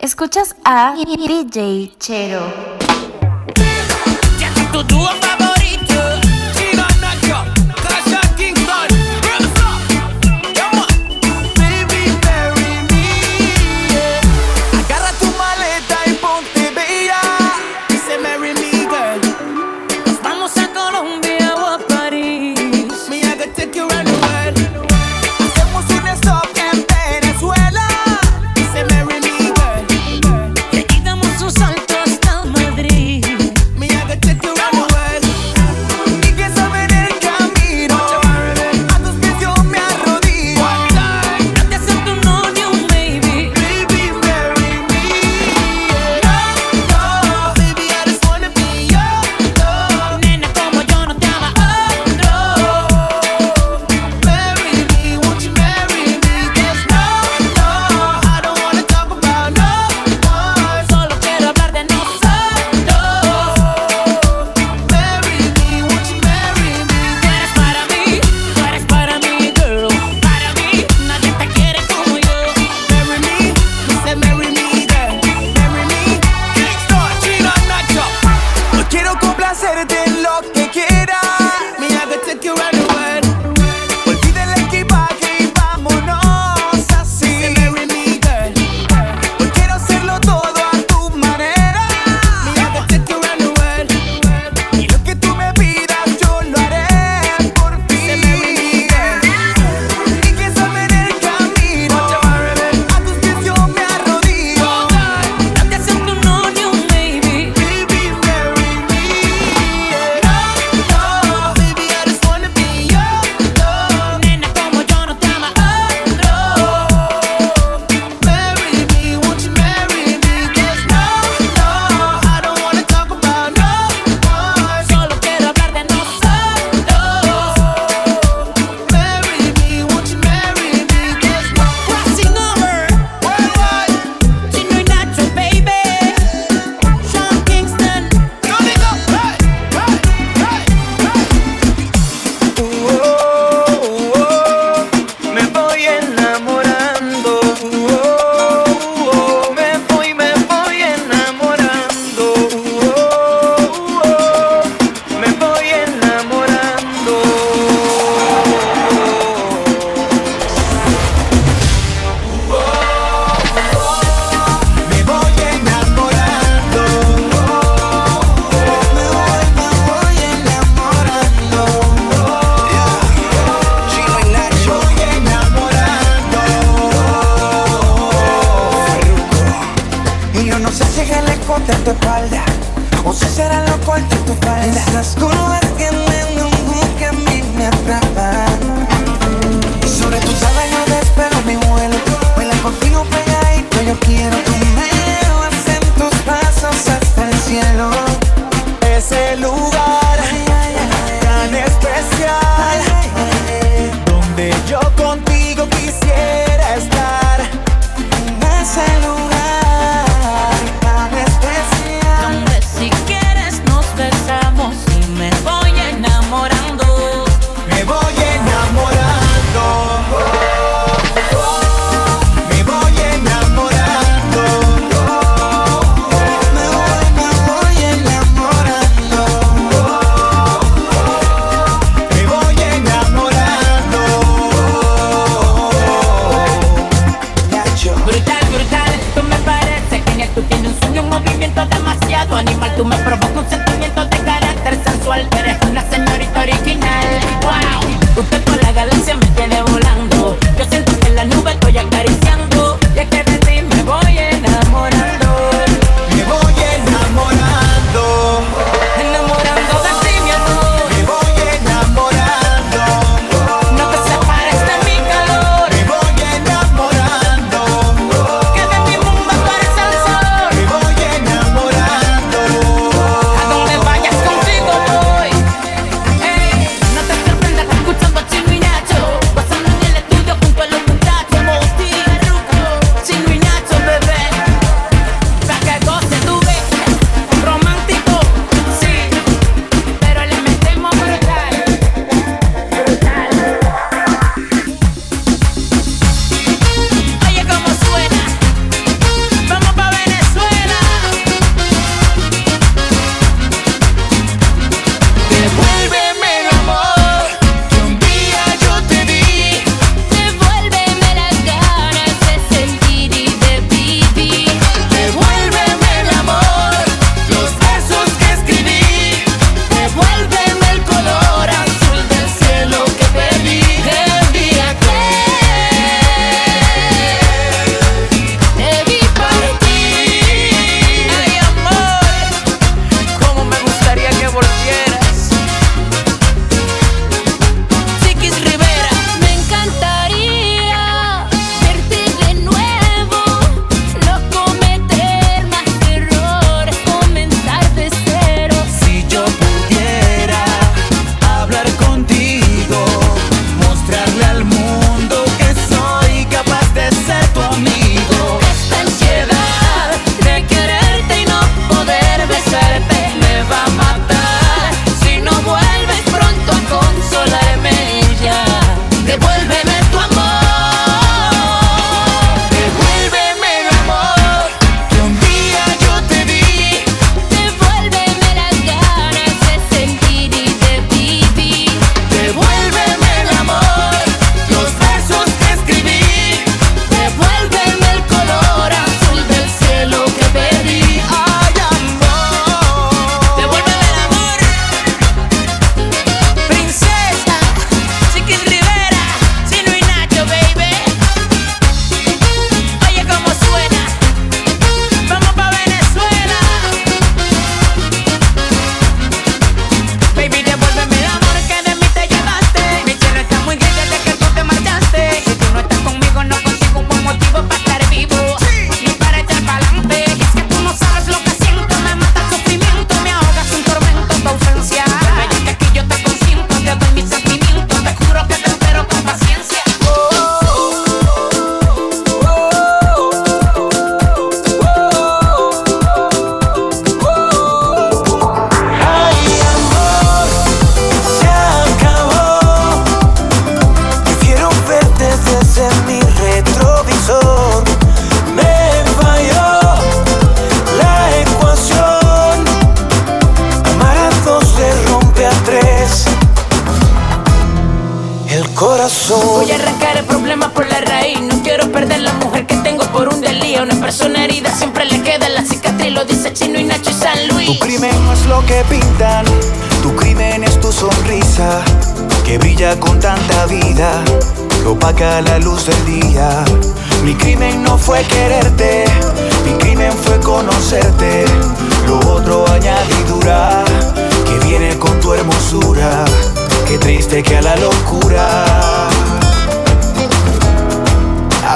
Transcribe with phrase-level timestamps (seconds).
[0.00, 2.78] Escuchas a DJ Chero.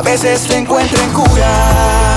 [0.03, 2.12] A veces te encuentro en.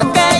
[0.00, 0.31] Quién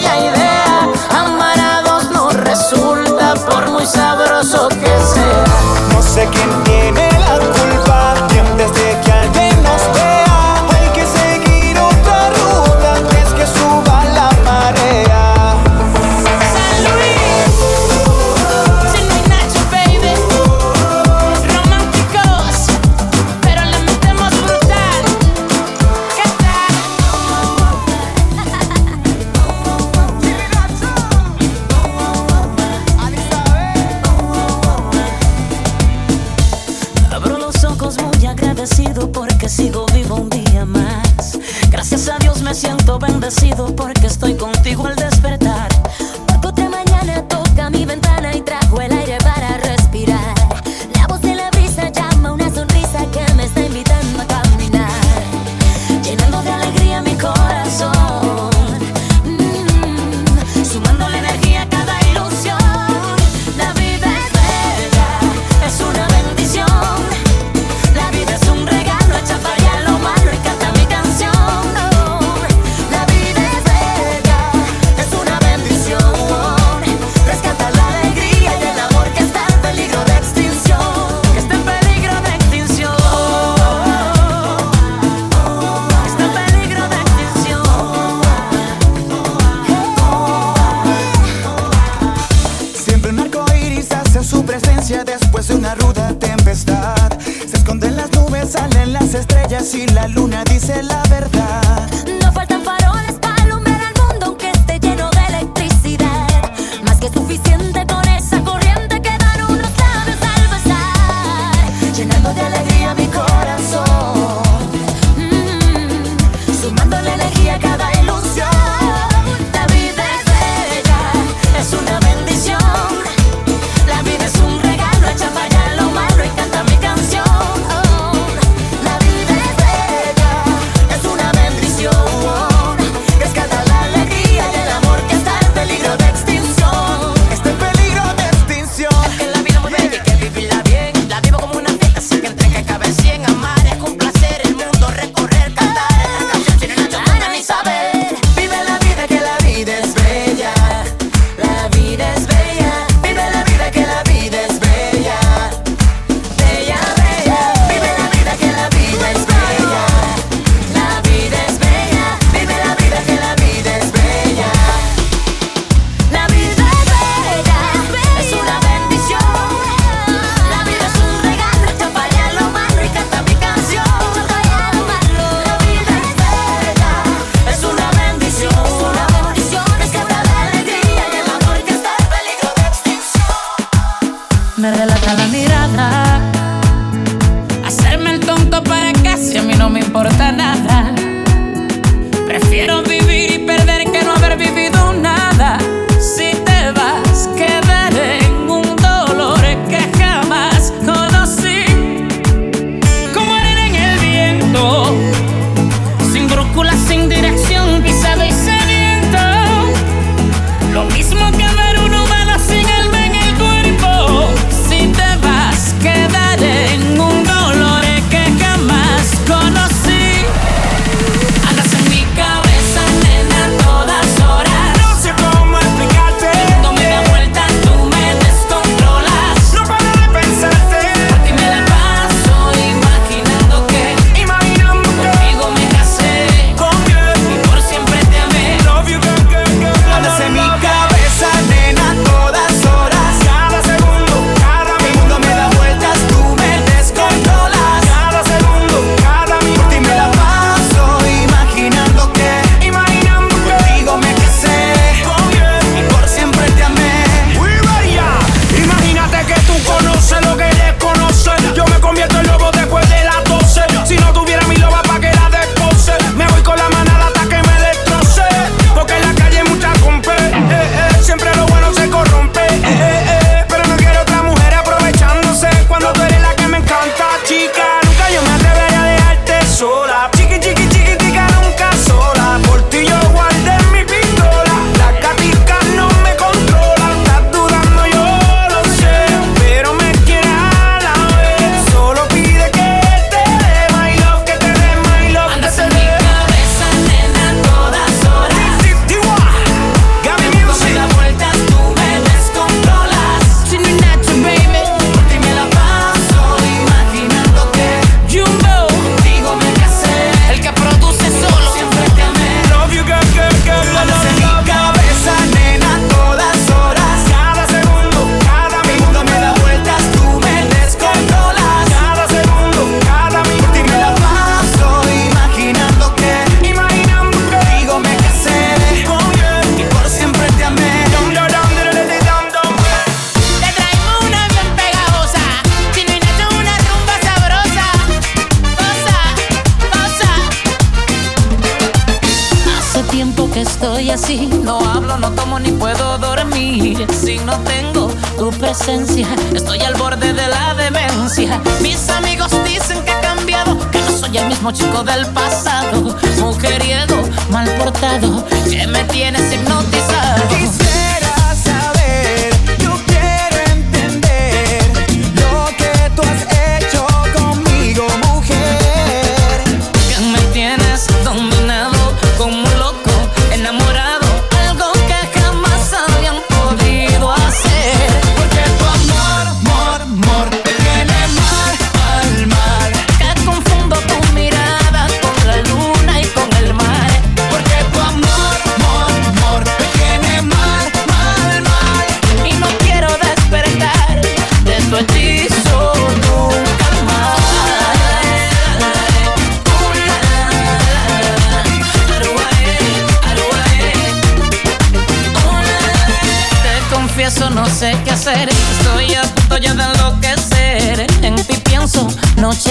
[344.52, 346.86] No hablo, no tomo ni puedo dormir.
[346.92, 351.40] Si no tengo tu presencia, estoy al borde de la demencia.
[351.62, 355.96] Mis amigos dicen que he cambiado, que no soy el mismo chico del pasado.
[356.20, 356.96] Mujeriego,
[357.30, 360.22] mal portado, que me tienes hipnotizado.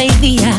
[0.01, 0.50] baby.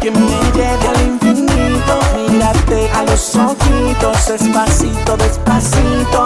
[0.00, 0.20] que me
[0.54, 1.98] lleve al infinito.
[2.16, 6.24] Mírate a los ojitos, despacito, despacito.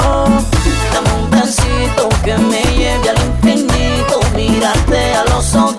[0.93, 4.21] Dame un besito que me lleve al infinito.
[4.35, 5.72] Mírate a los ojitos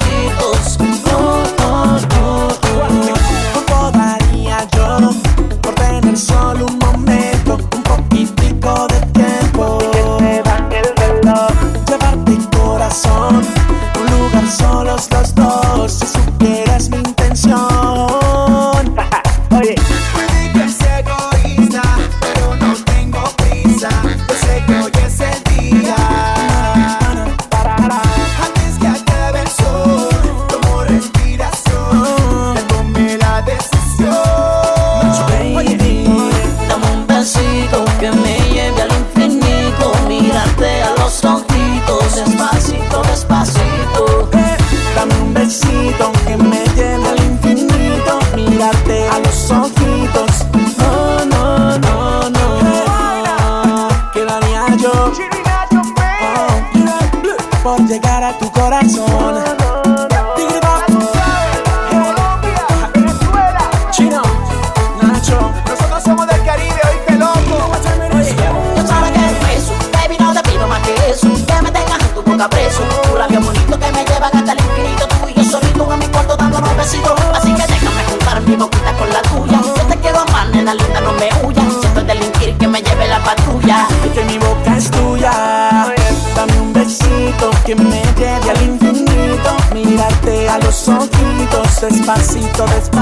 [92.05, 92.92] pasito después.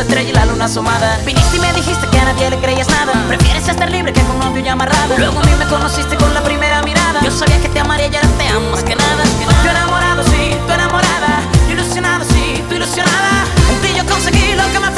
[0.00, 1.18] de estrella y la luna asomada.
[1.26, 3.12] Viniste y me dijiste que a nadie le creías nada.
[3.28, 5.18] Prefieres estar libre que con novio y amarrada.
[5.18, 7.20] Luego a mí me conociste con la primera mirada.
[7.22, 9.22] Yo sabía que te amaría y ahora te amo más que nada.
[9.64, 11.42] Yo enamorado, sí, tú enamorada.
[11.68, 13.44] Yo ilusionado, sí, tú ilusionada.
[13.70, 14.90] En ti yo conseguí lo que me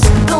[0.00, 0.39] de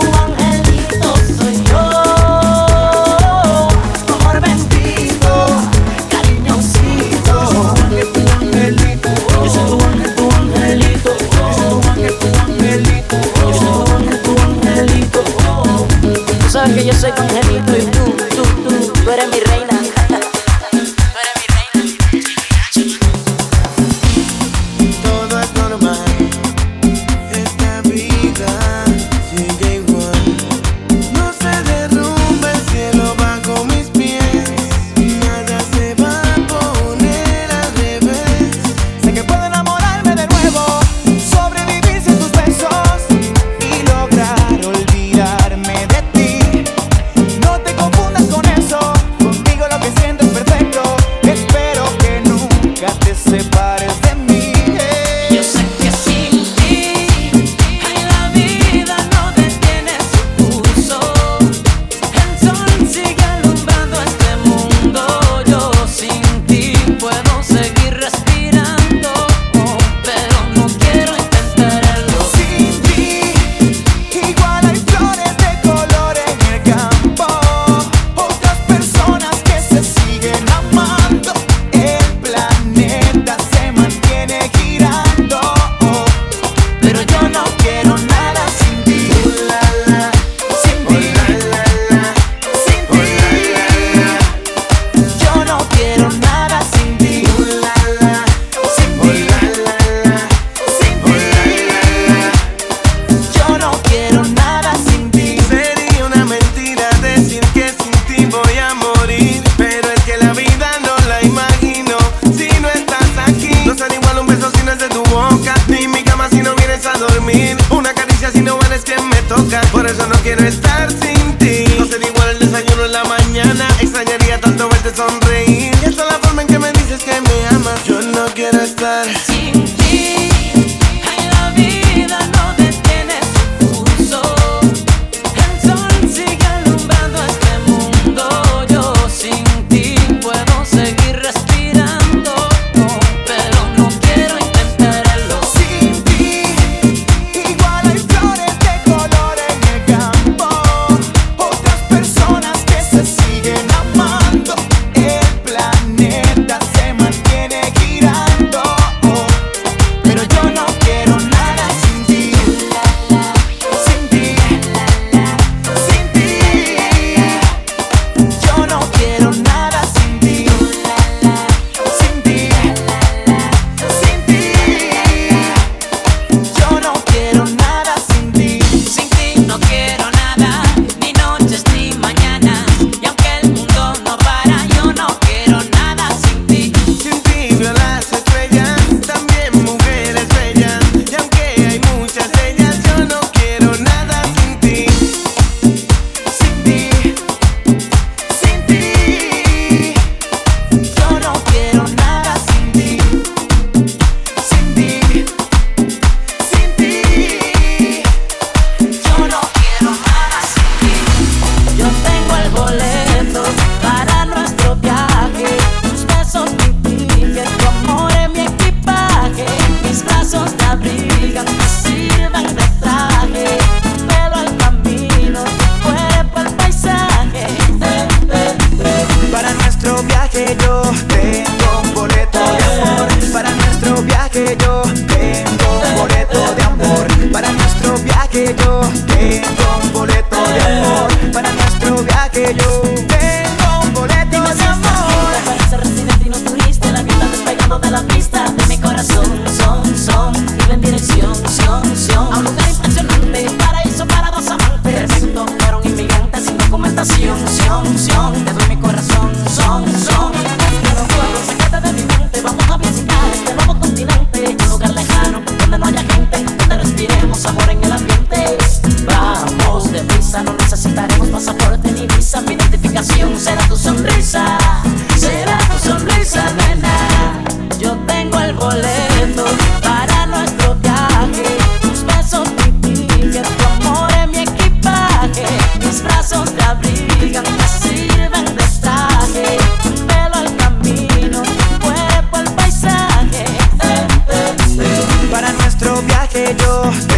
[296.40, 297.10] viaje yo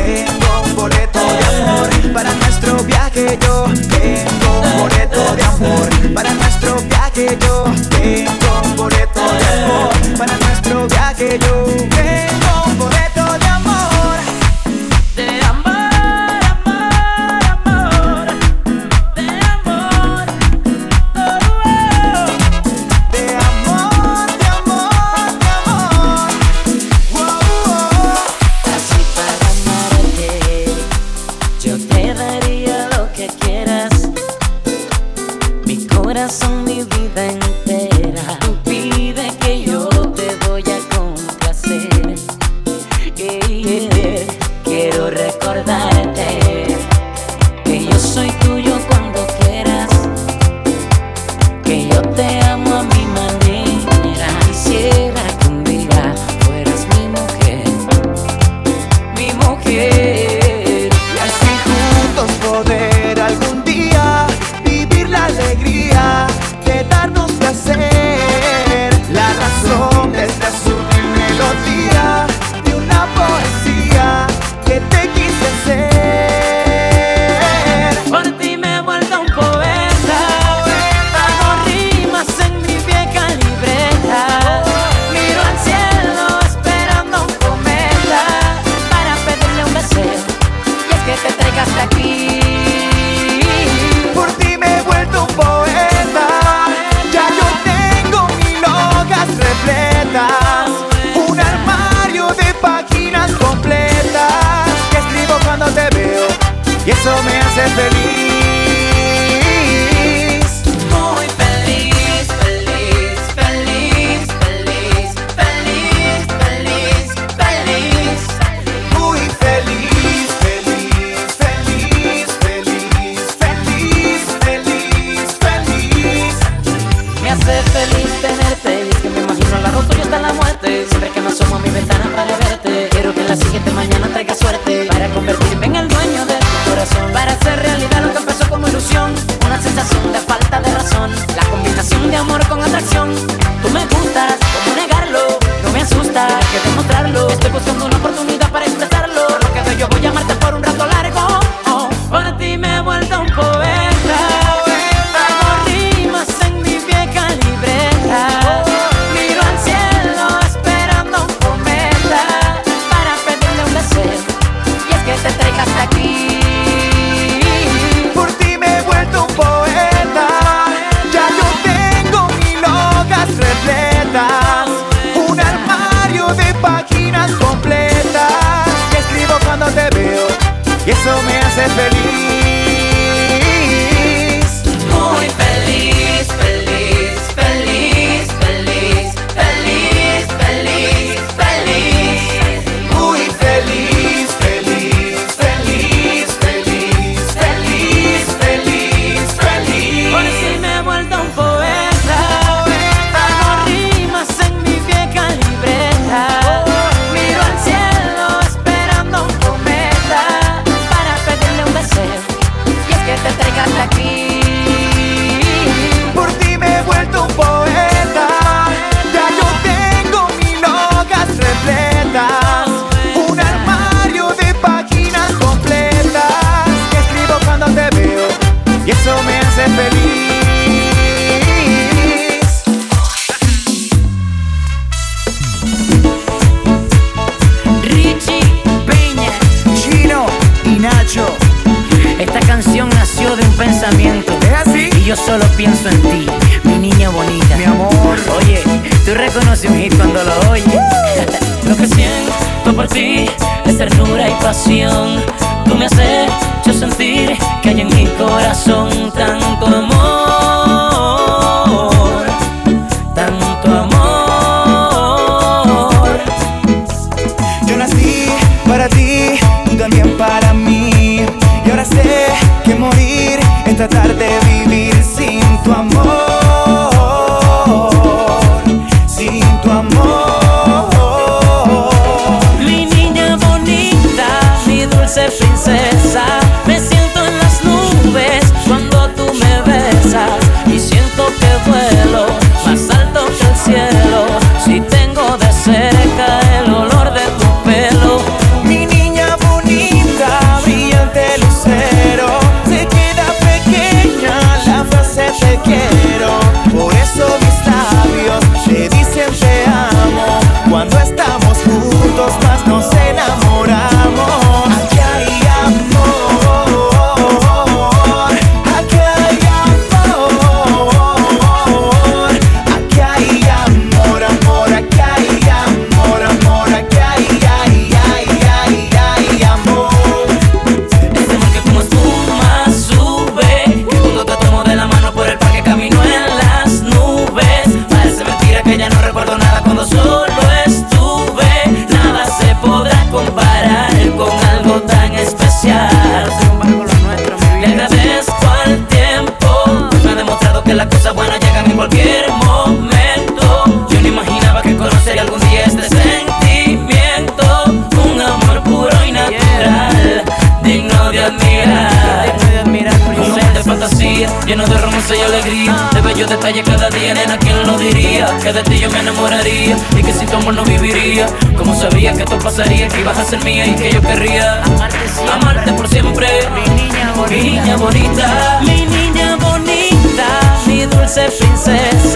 [372.43, 375.73] pasaría que ibas a ser mía y que yo querría amarte, siempre.
[375.75, 376.29] por siempre.
[376.51, 380.27] Mi niña bonita, mi niña bonita, mi, niña bonita,
[380.67, 382.12] mi dulce princesa.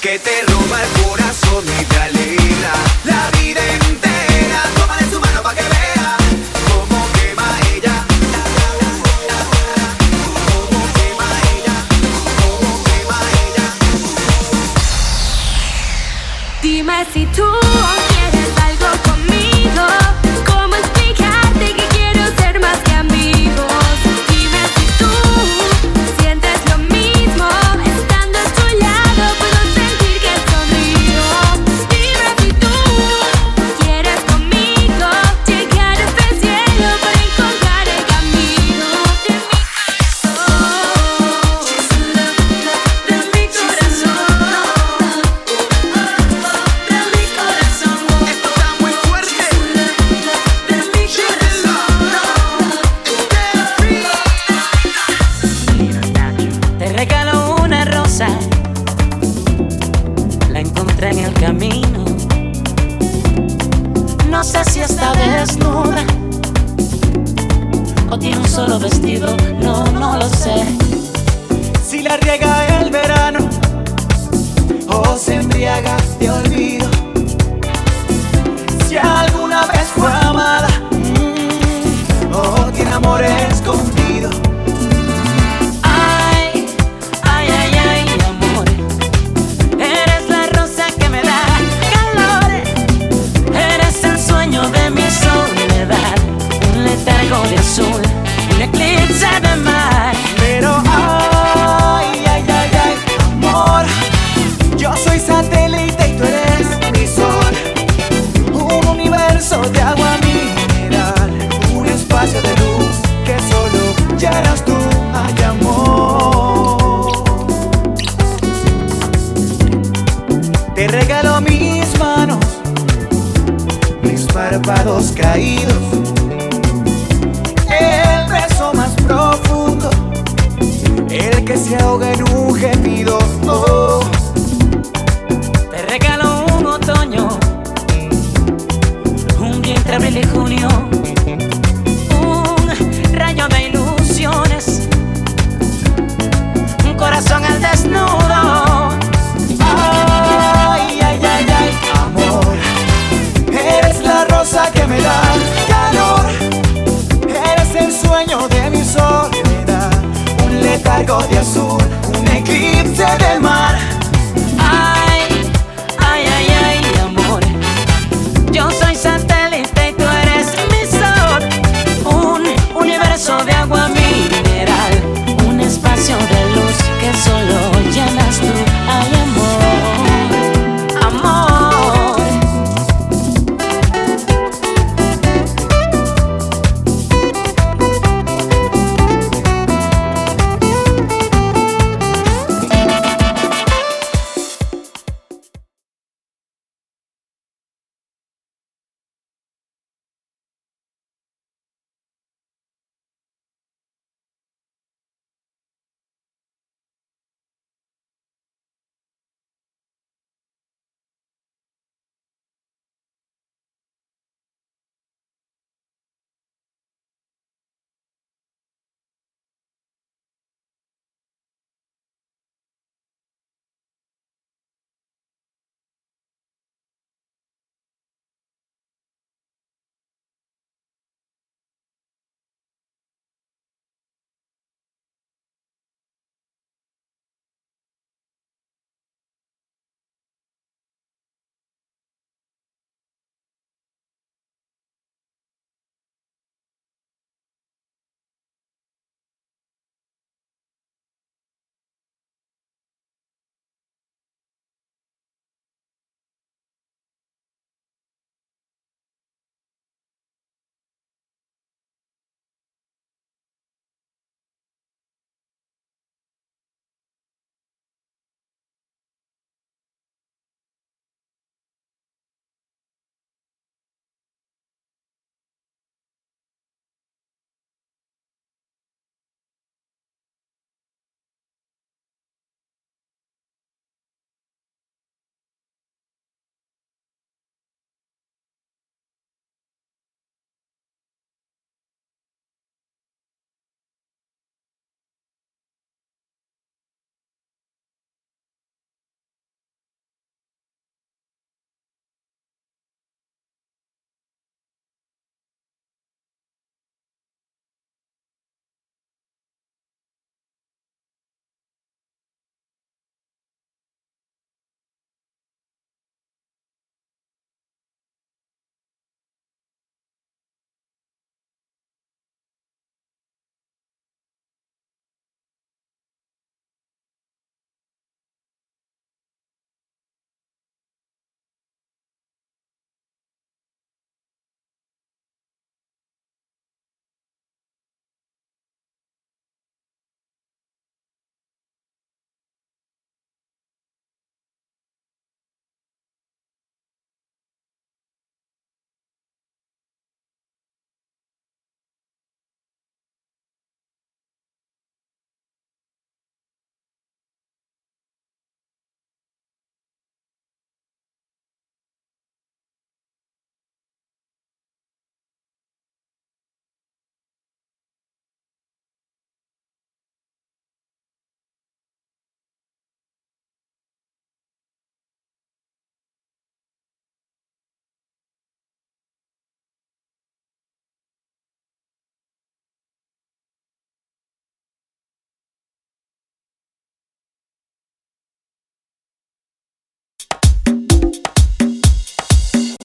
[0.00, 0.51] Que te